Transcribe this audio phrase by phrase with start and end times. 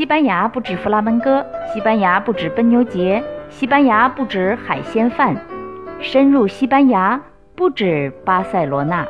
[0.00, 5.36] 西班牙不止弗拉门戈，西班牙不止奔牛节，西班牙不止海鲜饭，
[6.00, 7.20] 深入西班牙
[7.54, 9.06] 不止巴塞罗那。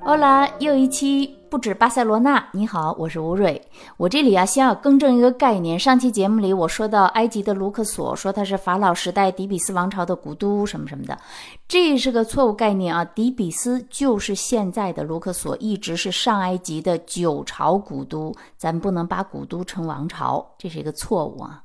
[0.00, 2.46] 好啦，又一期不止巴塞罗那。
[2.52, 3.60] 你好，我是吴蕊。
[3.96, 5.76] 我这里啊，先要更正一个概念。
[5.76, 11.18] 上期节目里我说到埃及的卢克索，说它是法老时代底比斯王朝的古都，什么什么的，
[11.66, 13.04] 这是个错误概念啊。
[13.04, 18.32] 底比斯就是现在的卢克索，一直是上埃及的九朝古都。
[18.56, 21.64] 咱不能把古都称王朝，这是一个错误啊。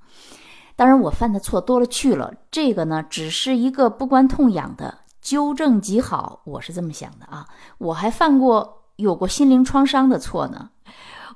[0.76, 2.34] 当然，我犯的错多了去了。
[2.50, 5.02] 这个呢，只是一个不关痛痒的。
[5.22, 7.46] 纠正极好，我是这么想的啊。
[7.80, 10.70] 我还犯过有过心灵创伤的错呢。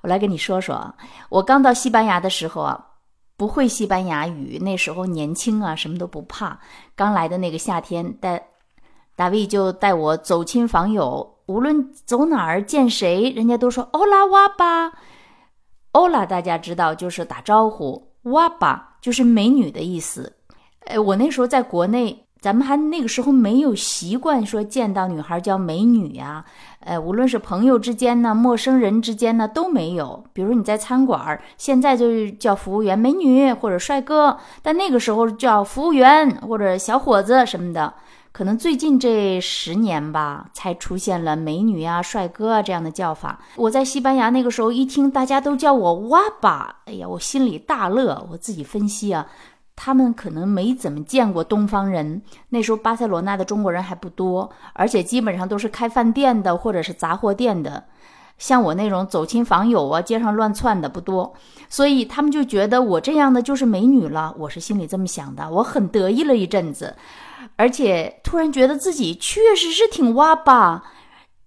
[0.02, 0.96] 我来跟你说说啊，
[1.30, 2.86] 我刚到西班牙的时候啊，
[3.36, 6.60] 不会西班牙语，那时候年轻啊，什么都不怕。
[6.96, 8.48] 刚来的那个夏天，带
[9.16, 14.94] 大卫就带我走亲访友，无论走哪儿见谁，人家都说欧拉哇巴。
[15.92, 20.38] 欧拉大家知道就是打招呼，哇巴就是美女的意思。
[20.86, 22.26] 哎，我那时候在国内。
[22.42, 26.46] 咱们还那个时候没有习惯说见到女孩叫美女呀，
[26.80, 30.24] 呃，无论是朋友之间呢，陌生人之间呢都没有。
[30.32, 37.94] 比如你在餐馆，现在就是叫服务员美女或者帅哥，但那个时候叫服务员或者小伙子什么的。
[38.32, 43.40] 可能最近这十年吧，才出现了美女啊、帅哥啊这样的叫法。
[43.58, 48.26] 我在西班牙那个时候一听大家都叫我哇巴，哎呀，我心里大乐。
[48.32, 49.28] 我自己分析啊。
[49.82, 57.86] 他们可能没怎么见过东方人，那时候巴塞罗那的中国人还不多，而且基本上都是开饭店的或者是杂货店的，
[58.38, 61.34] 像我那种走亲访友啊、街上乱窜的不多，
[61.70, 64.36] 所以他们就觉得我这样的就是美女了。
[64.38, 66.98] 我是心里这么想的，我很得意了一阵子，
[67.56, 70.84] 而且突然觉得自己确实是挺哇吧。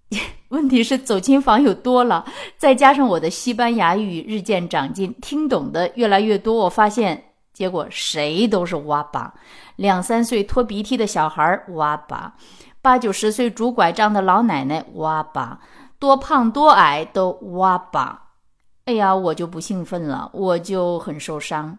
[0.49, 2.25] 问题是走亲访友多了，
[2.57, 7.25] 再加上我的西班牙语日渐长进，听懂的越来越多，我发现。
[7.53, 9.33] 结果谁都是哇吧，
[9.75, 12.33] 两三岁拖鼻涕的小孩哇吧，
[12.81, 15.59] 八九十岁拄拐杖的老奶奶哇吧，
[15.99, 18.31] 多胖多矮都哇吧。
[18.85, 21.77] 哎呀，我就不兴奋了，我就很受伤。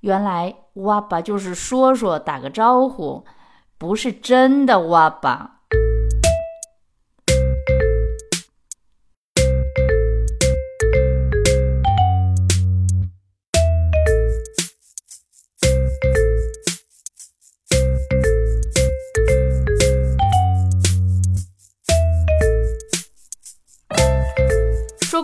[0.00, 3.24] 原来哇吧就是说说打个招呼，
[3.78, 5.61] 不是真的哇吧。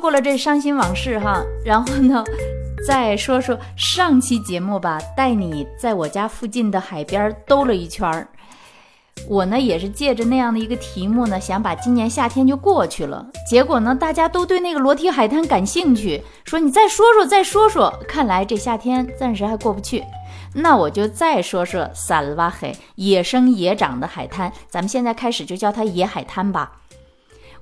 [0.08, 2.24] 过了这伤心往事哈，然后呢，
[2.86, 8.26] 再说说上期节目吧，带你在我家附近的海边兜了一圈儿。
[9.28, 13.26] 我呢也是借着那样的一个题目呢，想把今年夏天就过去了。
[13.46, 17.92] 结果呢，大家都对那个裸体海滩感兴趣，说你再说说再说说。
[18.08, 20.02] 看来这夏天暂时还过不去，
[20.54, 24.50] 那我就再说说萨拉瓦黑野生野长的海滩。
[24.70, 26.72] 咱们现在开始就叫它野海滩吧。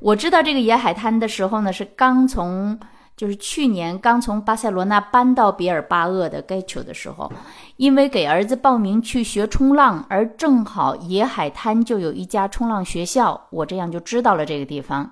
[0.06, 2.78] 我知道这个野海滩的时候呢，是刚从，
[3.16, 7.28] 就是去年刚从巴塞罗那搬到比尔巴鄂的盖丘的时候，
[7.76, 15.10] 因为给儿子报名去学冲浪，而正好野海滩就有一家冲浪学校，我这样就知道了这个地方。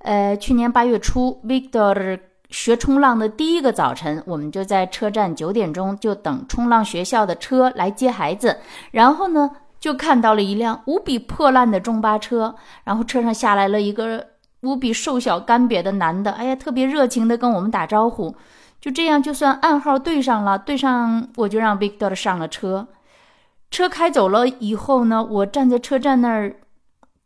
[0.00, 2.20] 呃，去年八月初，Victor
[2.50, 8.54] 学冲浪的第一个早晨，我们就在车站九点钟就等冲浪学校的车来接孩子，
[8.90, 9.50] 然后呢。
[9.80, 12.54] 就看到了一辆无比破烂的中巴车，
[12.84, 14.26] 然后车上下来了一个
[14.60, 18.36] 无比瘦小干瘪的男的，哎呀，特别热情的跟我们打招呼。
[18.78, 22.88] 就这样，就算暗号对上了，对上我就让 Victor 上了车。
[23.70, 26.56] 车开走了以后呢，我站在车站那儿，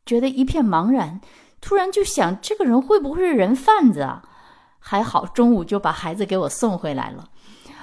[0.06, 1.20] 觉得一片茫然。
[1.60, 4.22] 突然就想，这个人会不会是人贩子啊？
[4.78, 7.28] 还好中午就把孩子给我送回来了。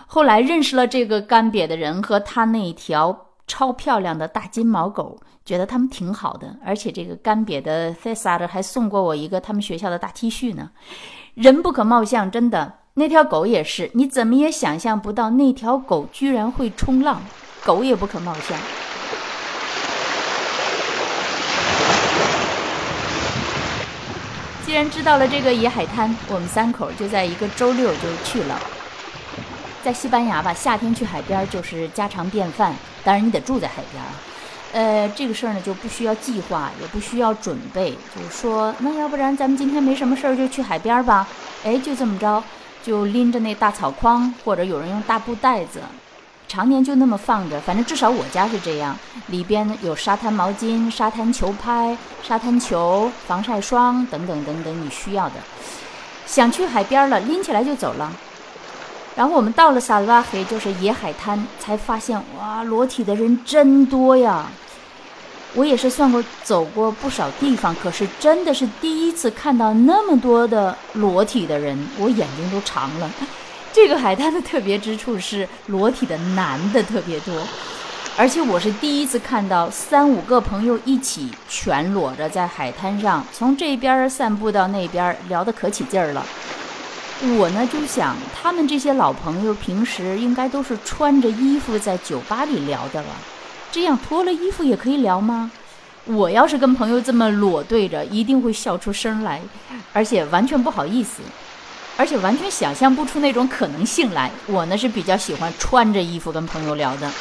[0.05, 3.30] 后来认识了这个干瘪的人和他那条。
[3.51, 10.69] 超漂亮的大金毛狗，觉得他们挺好的，而且这个干瘪的 Cesar 还送过我一个他们学校的大 T 恤呢。
[11.33, 17.21] 人不可貌相，真的，那条狗也是，你怎么也想象不到那条狗居然会冲浪，
[17.65, 18.57] 狗也不可貌相。
[24.65, 28.57] 既然知道了这个野海滩，我们三口就在一个周六就去了。
[29.83, 32.73] 在西班牙吧，夏天去海边就是家常便饭。
[33.03, 34.09] 当然你得住在海边啊。
[34.73, 41.27] 呃，这个事儿呢就不需要计划，也不需要准备，就是说，那要不然咱们今天没什么事儿就去海边吧。
[41.65, 42.41] 哎，就这么着，
[42.81, 45.81] 就拎着那大草筐，或者有人用大布袋子，
[46.47, 55.35] 常年就那么放着，反正至少我家是这样，里边有沙滩毛巾、沙滩球拍、沙滩球、防晒霜等等等等你需要的。
[56.25, 58.09] 想去海边了，拎起来就走了。
[59.15, 64.47] 然后我们到了萨拉黑，就是野海滩，才发现哇，裸体的人真多呀！
[65.53, 73.11] 我也是算过走过不少地方，可是真的是第一次看到那么多的裸体的人，我眼睛都长了。
[73.73, 77.35] 这个海滩的特别之处是裸体的男的特别多，
[78.15, 86.25] 而且我是第一次看到三五个朋友一起全裸着在海滩上，从这边散步到那边，聊得可起劲儿了。
[87.23, 93.09] 我呢就想，他们这些老朋友平时应该都是穿着衣服在酒吧里聊的吧？
[93.71, 95.51] 这样脱了衣服也可以聊吗？
[96.05, 99.39] 我要是跟朋友这么裸对着，一定会笑出声来，
[99.93, 101.21] 而且完全不好意思，
[101.95, 104.31] 而且完全想象不出那种可能性来。
[104.47, 107.11] 我呢是比较喜欢穿着衣服跟朋友聊的。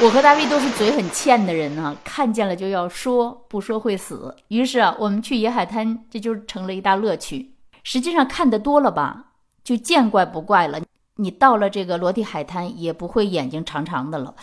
[0.00, 4.34] 我和大卫都是嘴很欠的人呢，看见了就要说，不说会死。
[4.48, 7.50] 于是啊，我们去野海滩，这就成了一大乐趣。
[7.82, 9.24] 实际上看得多了吧，
[9.64, 10.80] 就见怪不怪了。
[11.16, 14.34] 你到了这个裸体海滩，也不会眼睛长长的了。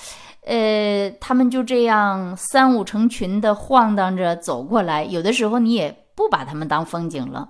[0.46, 7.50] 呃，他们就这样三五成群的晃荡着走过来，有的时候你也不把他们当风景了。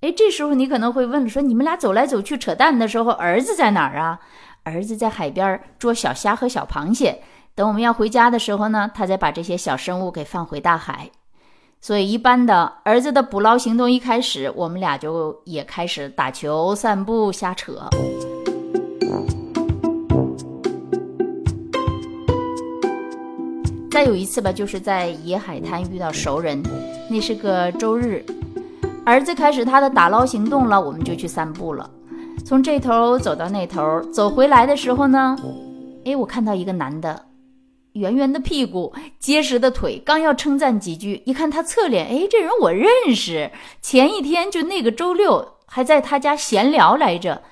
[0.00, 4.20] 哎，这时候你可能会问说：你们俩走来走去扯淡的时候，儿子在哪儿啊？
[4.62, 7.22] 儿子在海边捉小虾和小螃蟹。
[7.54, 11.10] 等我们要回家的时候呢，他再把这些小生物给放回大海。
[11.80, 17.88] 所以，一般的儿子的捕捞行动一开始，我们俩就也开始打球、散步、瞎扯。
[23.90, 26.62] 再有一次吧，就是在野海滩遇到熟人，
[27.08, 28.24] 那是个周日，
[29.04, 31.88] 儿子开始他的打捞行动了，我们就去散步了。
[32.44, 35.36] 从这头走到那头，走回来的时候呢，
[36.04, 37.27] 哎，我看到一个男的。
[37.92, 43.50] 圆圆的屁股，结实的腿，刚要称赞几句，一看他侧脸，哎，这人我认识，
[43.80, 47.42] 前一天就那个周六还在他家闲聊来着。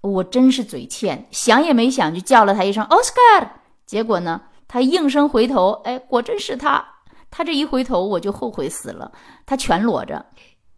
[0.00, 3.62] 我真是嘴欠，想也没想就叫了他一声奥斯卡。
[3.86, 6.84] 结果呢，他应声回头，哎，果真是他。
[7.30, 9.12] 他这一回头，我就后悔死了，
[9.46, 10.26] 他全裸着。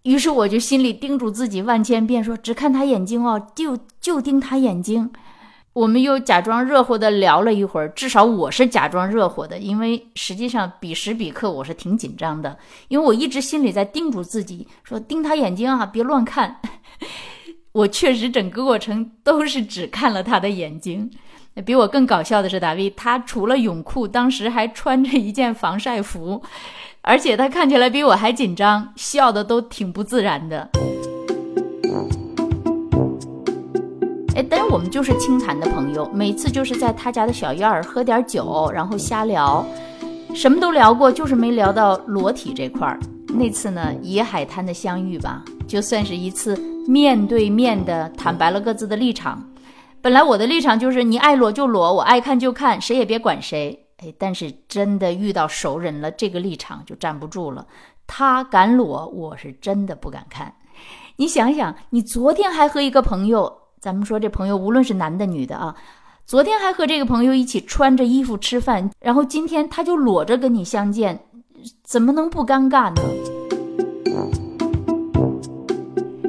[0.03, 5.12] 于是我就心里叮嘱自己万千遍，说只看他眼睛哦，就就盯他眼睛。
[5.76, 12.56] 我们又假装热乎的聊了一会儿，至少我是假装热乎的，因为实际上彼时彼刻我是挺紧张的，
[12.88, 16.62] 因为我一直心里在叮嘱自己说盯他眼睛啊，别乱看。
[17.73, 21.11] 我确实整个过程都是只看了他的眼睛。
[21.67, 26.43] 比我更搞笑的是，大卫他除了泳裤，当时还穿着一件防晒服，
[27.02, 30.70] 而且他看起来比我还紧张，笑的都挺不自然的。
[34.36, 39.64] 哎，但是我们就是清谈的朋友，每次就是在他家的小院儿喝点酒，然后瞎聊，
[40.34, 43.00] 什么都聊过，就是没聊到裸体这块儿。
[43.28, 46.54] 那次呢，野海滩的相遇吧，就算是一次
[46.86, 49.42] 面对面的坦白了各自的立场。
[50.02, 53.86] 本来我的立场就是你爱裸就裸，我爱看就看，谁也别管谁。
[54.04, 57.66] 哎，但是真的遇到熟人了，这个立场就站不住了。
[58.06, 60.52] 他敢裸，我是真的不敢看。
[61.16, 63.62] 你想想，你昨天还和一个朋友。
[63.86, 65.72] 咱们说这朋友无论是男的女的啊，
[66.24, 71.16] 昨天还和这个朋友一起穿着衣服吃饭，然后今天他就裸着跟你相见，
[71.84, 73.00] 怎么能不尴尬呢？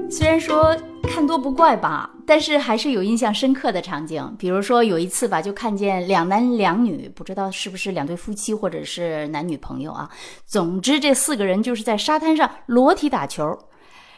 [0.07, 4.35] 虽然说看多不怪吧，但是还是有印象深刻的场景。
[4.37, 10.07] 比如说有一次吧，就看见两男两女，不知道是不是两对夫妻或者是男女朋友啊。
[10.45, 13.57] 总之这四个人就是在沙滩上裸体打球，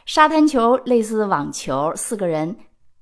[0.05, 2.53] 沙滩球类似网球，四个人。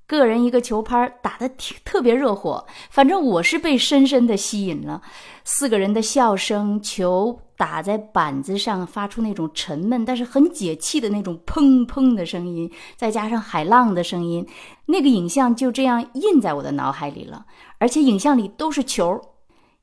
[0.07, 5.01] 个人一个球拍打的挺特别热火，反正我是被深深的吸引了。
[5.43, 14.47] 四个人的笑声，球打在板子上发出那种沉闷但是很解气的那种砰砰的声音，再加上海浪的声音，
[14.85, 17.45] 那个影像就这样印在我的脑海里了。
[17.77, 19.21] 而且影像里都是球，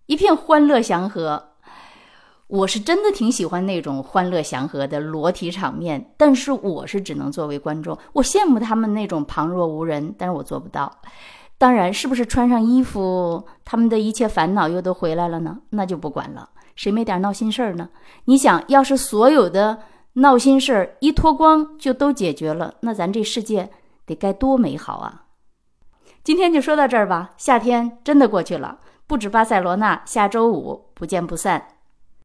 [0.07, 1.54] 一片欢乐祥和。
[2.55, 7.99] 我是真的挺喜欢那种欢乐祥和的裸体场面，但是我是只能作为观众。
[8.13, 11.01] 我羡慕他们那种旁若无人，但是我做不到。
[11.59, 15.59] 当然是不是穿上衣服，他们的一切烦恼又都回来了呢？
[15.71, 16.49] 那就不管了。
[16.77, 17.89] 谁没点闹心事儿呢？
[18.27, 19.81] 你想要是所有的
[20.13, 23.69] 闹心事儿一脱光就都解决了，那咱这世界
[24.07, 25.25] 得该多美好啊！
[26.23, 27.33] 今天就说到这儿吧。
[27.37, 31.67] 夏天真的过去了，不止巴塞罗那，下周五不见不散。